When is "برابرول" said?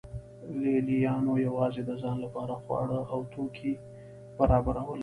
4.37-4.99